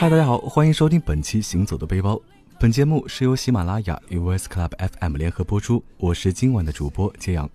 [0.00, 2.14] 嗨，大家好，欢迎收听本期《行走的背包》。
[2.58, 5.84] 本节目是由喜马拉雅与 VS Club FM 联合播出。
[5.98, 7.46] 我是今晚的主播揭阳。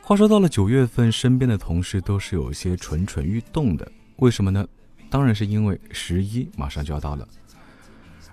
[0.00, 3.90] 话说到了九月份，身边的同事都是有些蠢蠢欲动的。
[4.18, 4.64] 为什么呢？
[5.10, 7.26] 当然是因为十一马上就要到了。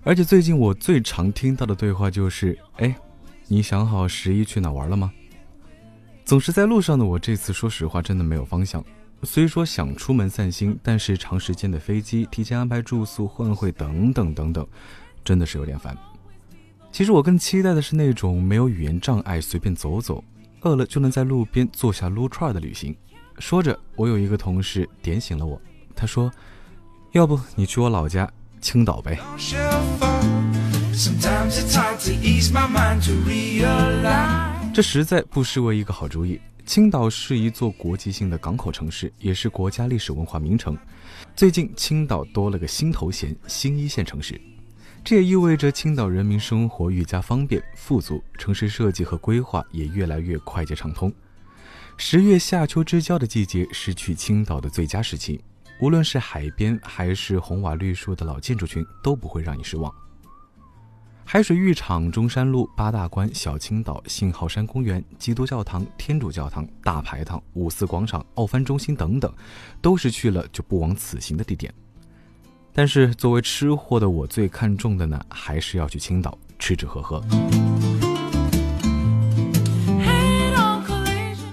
[0.04, 2.96] 而且最近我最常听到的对话就是：“哎，
[3.48, 5.12] 你想好十一去哪玩了吗？”
[6.24, 8.86] 总是在路上的我，这次说实话真的没有方向。
[9.24, 14.68] 虽说想出门散心，但是长时间的飞机、提前安排住宿、换会等等等等，
[15.24, 15.98] 真的是有点烦。
[16.92, 20.24] 其实我更期待的是那种没有语言障碍、随便走走，
[20.62, 22.96] 饿了就能在路边坐下撸串的旅行。
[23.40, 25.60] 说着，我有一个同事点醒了我，
[25.94, 26.32] 他说
[27.12, 29.20] ：“要不你去我老家青岛呗。”
[34.76, 36.38] 这实在不失为一个好主意。
[36.66, 40.78] 青岛是一座国际性的港口城市，也是国家历史文化名城。
[41.34, 44.38] 最近，青岛多了个新头衔——新一线城市，
[45.02, 51.10] 这也意味着青岛人民生活愈加方便富足，城市设计和规划也越来越快捷畅通。
[51.96, 55.40] 十月夏秋之交的季节是去青岛的最佳时期，
[55.80, 59.90] 无论是海边还是红瓦绿树的老建筑群，都不会让你失望。
[61.28, 69.34] 海水浴场、中山路、八大关、小青岛、信号山公园、基督教堂、天主教堂、大排档、五四广场、奥帆中心等等，
[69.82, 71.74] 都是去了就不枉此行的地点。
[72.72, 77.20] 但是作为吃货的我，最看重的呢，还是要去青岛吃吃喝喝。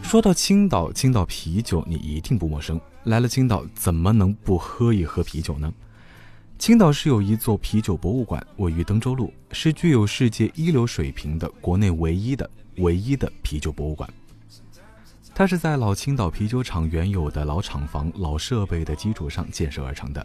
[0.03, 2.79] 说到青岛，青岛啤酒你一定不陌生。
[3.05, 5.73] 来了青岛，怎么能不喝一喝啤酒呢？
[6.63, 14.09] 青岛是有一座啤酒博物馆，位于登州路，是具有世界一流水平的国内唯一的唯一的啤酒博物馆。
[15.35, 20.25] 它是在老青岛啤酒厂原有的老厂房、老设备的基础上建设而成的，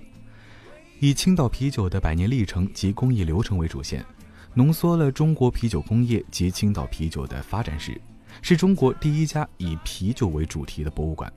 [1.00, 4.06] 以青岛啤酒的百年历程及工艺流程为主线，
[4.54, 8.00] 浓缩了中国啤酒工业及青岛啤酒的发展史，
[8.44, 11.34] 是中国第一家以啤酒为主题的博物馆。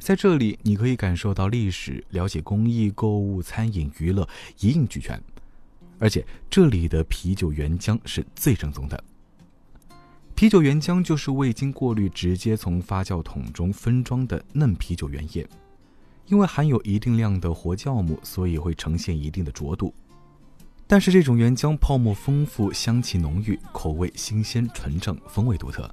[0.00, 4.26] 在这里，你可以感受到历史，了解工艺、购物、餐饮、娱乐
[4.60, 5.20] 一应俱全。
[5.98, 9.02] 而且这里的啤酒原浆是最正宗的。
[10.36, 15.44] 啤酒原浆就是未经过滤直接从发酵桶中分装的嫩啤酒原液，
[16.26, 19.92] 因为含有一定量的活酵母，所以会呈现一定的浊度。
[20.86, 25.92] 但是这种原浆泡沫丰富，香气浓郁，口味新鲜纯正，风味独特，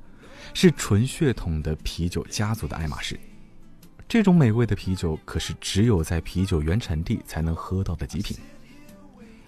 [0.54, 3.20] 是纯血统的啤酒家族的爱马仕。
[4.08, 8.38] 这种美味的啤酒可是只有在啤酒原产地才能喝到的极品。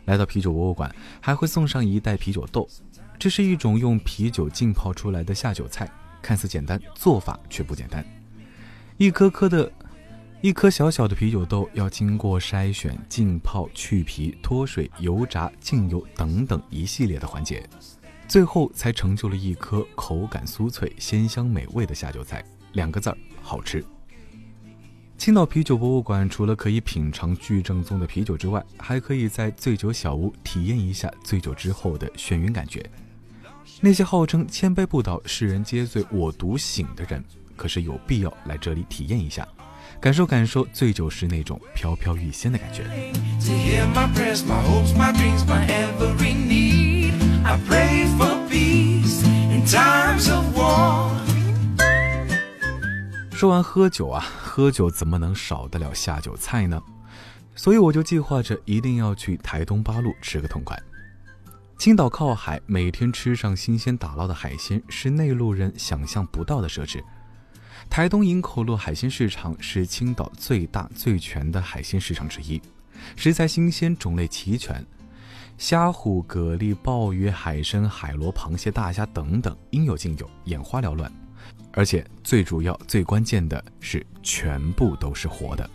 [0.05, 2.67] 来到啤酒博物馆，还会送上一袋啤酒豆，
[3.19, 5.89] 这是一种用啤酒浸泡出来的下酒菜，
[6.21, 8.05] 看似简单，做法却不简单。
[8.97, 9.71] 一颗颗的，
[10.41, 17.63] 一颗小小的啤酒豆要经过筛选、浸泡、去皮、脱水、油炸、浸油等等一系列的环节，
[18.27, 22.43] 最后才成就了一颗口感酥脆、鲜香美味的下酒菜。
[22.73, 23.83] 两个字儿：好吃。
[25.17, 32.87] 青岛啤酒博物馆除了可以品尝巨正宗的啤酒之外，还可以在醉酒小屋体验一下醉酒之后的眩晕感觉。
[33.81, 37.23] 那些号称千杯不倒、世人皆醉我独醒的人，
[37.55, 39.45] 可是有必要来这里体验一下，
[39.99, 42.83] 感受感受醉酒时那种飘飘欲仙的感觉。
[53.37, 56.81] 说完喝酒啊，喝酒怎么能少得了下酒菜呢？
[57.53, 60.75] 所以我就计划着一定要去台东八路吃个痛快。
[61.77, 66.99] 青岛靠海，每天吃上新鲜打捞的海鲜是内陆人想象不到的奢侈。
[67.87, 72.59] 台东营口路海鲜市场是青岛最大最全的海鲜市场之一，
[73.15, 74.83] 食材新鲜，种类齐全，
[75.59, 81.11] 虾虎、蛤蜊、鲍鱼、海参、海螺、螃蟹、大虾等等应有尽有，眼花缭乱。
[81.73, 85.69] 而且最主要、最关键的是，全部都是活的。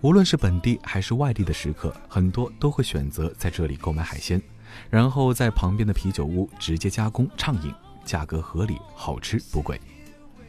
[0.00, 4.40] 无论是本地还是外地的食客，很多都会选择在这里购买海鲜，
[4.88, 7.70] 然后在旁边的啤酒屋直接加工畅饮，
[8.04, 9.78] 价格合理，好吃不贵。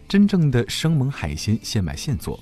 [0.07, 2.39] 真正的生猛海鲜现买现做，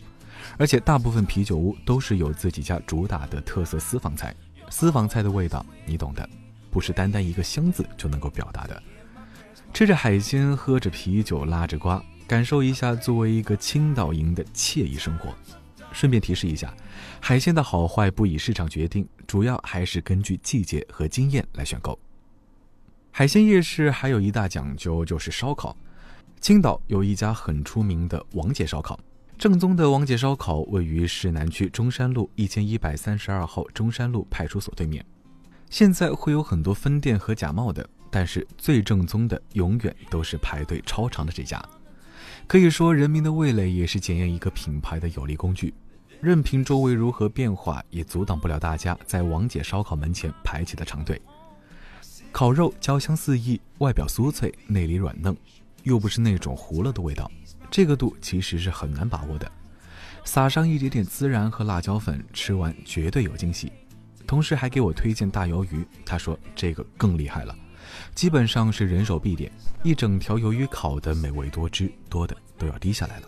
[0.57, 4.35] 而且大部分啤酒屋都是有自己家主打的特色私房菜。
[4.69, 6.29] 私房菜的味道，你懂的，
[6.69, 8.83] 不是单单一个香字就能够表达的。
[9.73, 15.33] 吃着海鲜，喝着啤酒，拉着瓜，感受一下作为一个青岛营的惬意生活。
[15.91, 16.73] 顺便提示一下，
[17.19, 21.97] 海鲜的好坏不以市场决定，主要还是根据季节和经验来选购。
[23.11, 25.75] 海鲜夜市还有一大讲究，就是烧烤。
[26.41, 28.99] 青岛有一家很出名的王姐烧烤，
[29.37, 35.03] 正宗的王姐烧烤位于市南区中山路一千一百三十二号中山路派出所对面。
[35.69, 41.63] 现在会有很多分店和假冒的，但是最正宗的永远都是排队超长的这家。
[42.47, 45.73] 可以说，人民的味蕾也是检验一个品牌的有力工具。
[46.19, 51.21] 任凭周围如何变化，也阻挡不了大家在王姐烧烤门前排起的长队。
[52.31, 55.35] 烤肉焦香四溢，外表酥脆，内里软嫩，
[55.83, 57.31] 又不是那种糊了的味道。
[57.71, 59.49] 这个度其实是很难把握的，
[60.25, 63.71] 撒上一点点孜然和辣椒粉，吃完绝对有惊喜。
[64.27, 67.55] 同时还给我推荐大鱿鱼，他说这个更厉害了，
[68.15, 69.51] 基本上是人手必点，
[69.83, 73.27] 一整条鱿鱼烤的美味多汁，多的都要滴下来了。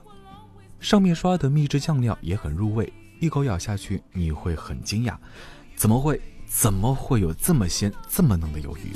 [0.80, 5.16] 上面刷的秘制酱料也很入味，一口咬下去你会很惊讶，
[5.76, 8.94] 怎么会怎么会有这么鲜这么嫩的鱿鱼？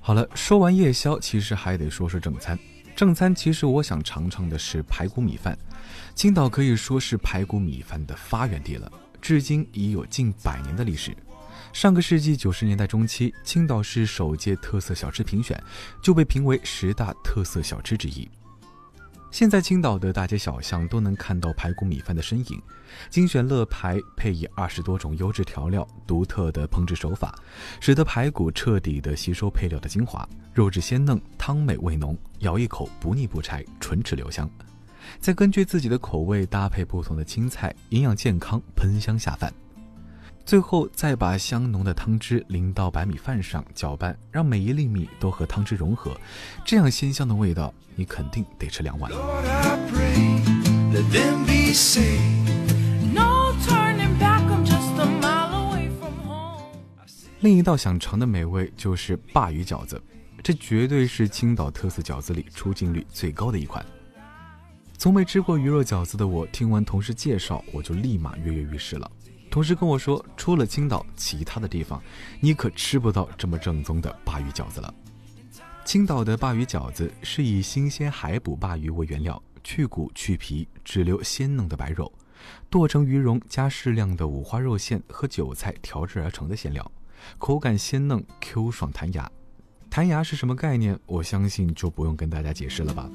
[0.00, 2.58] 好了，说完夜宵，其实还得说说正餐。
[3.00, 5.58] 正餐其实我想尝尝的是排骨米饭。
[6.14, 8.92] 青岛可以说是排骨米饭的发源地了，
[9.22, 11.16] 至今已有近百年的历史。
[11.72, 15.58] 上个世纪九十年代中期，青岛市首届特色小吃评选
[16.02, 18.28] 就被评为十大特色小吃之一。
[19.30, 22.60] 现在青岛的大街小巷都能看到排骨米饭的身影，
[23.08, 27.34] 精选乐排配以二十多种优质调料，独特的烹制手法，
[27.80, 34.50] 使得排骨彻底的吸收配料的精华，肉质鲜嫩，汤美味浓，咬一口不腻不柴，唇齿留香。
[35.20, 39.52] 再根据自己的口味搭配不同的青菜，营养健康，喷香下饭。
[40.50, 46.20] 最后再把香浓的汤汁淋到白米饭上，搅拌，让每一粒米都和汤汁融合，
[46.64, 49.12] 这样鲜香的味道，你肯定得吃两碗。
[57.38, 60.02] 另一道想尝的美味就是鲅鱼饺子，
[60.42, 63.86] 这绝对是青岛特色饺子里出镜率最高的一款。
[64.98, 69.08] 从没吃过鱼肉饺子的我，听完同事介绍，我就立马跃跃欲试了。
[69.50, 72.00] 同事跟我说，除了青岛，其他的地方
[72.38, 74.94] 你可吃不到这么正宗的鲅鱼饺子了。
[75.84, 82.12] 青岛的鲅鱼饺子是以新鲜海捕鲅鱼为原料，去骨去皮，只留鲜嫩的白肉，
[82.70, 86.88] 剁成鱼蓉，加适量的五花肉馅和韭菜调制而成的馅料，
[87.38, 89.28] 口感鲜嫩 Q 爽弹牙。
[89.88, 90.96] 弹牙是什么概念？
[91.06, 93.10] 我相信就不用跟大家解释了吧。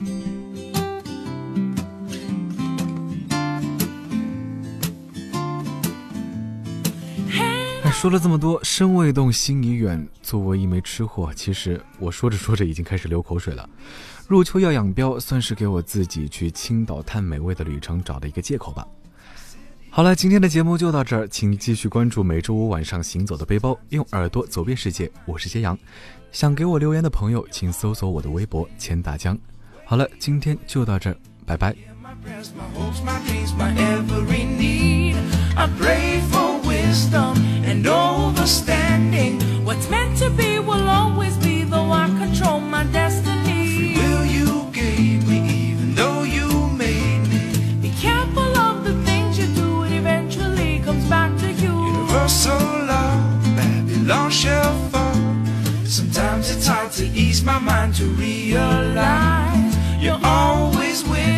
[7.95, 10.07] 说了这么多，身未动，心已远。
[10.21, 13.68] 作为一枚吃货，其实我说着说着已经开始流口水了。
[14.27, 18.86] 入秋要养膘，算是给我自己去青岛探美味的旅程找的一个借口吧。
[19.89, 25.09] 好了，今天的节目就到这儿，请继续关注每周五晚上行走的背包，用耳朵走遍世界。
[25.25, 25.75] 我是揭阳，
[26.31, 29.36] 想给我留言的朋友，请搜索我的微博钱大江。
[29.83, 31.74] 好了，今天就到这儿，拜拜。
[36.88, 37.34] Wisdom
[37.70, 39.34] and overstanding.
[39.66, 43.62] What's meant to be will always be, though I control my destiny.
[43.76, 46.48] Free will you gave me, even though you
[46.83, 47.44] made me.
[47.86, 51.74] Be careful of the things you do, it eventually comes back to you.
[51.94, 53.12] Universal law,
[53.57, 55.19] Babylon shall fall.
[55.86, 61.34] Sometimes it's hard to ease my mind to realize you're always with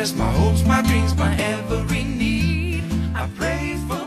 [0.00, 2.82] prayers, my hopes, my dreams, my every need.
[3.14, 3.99] I pray for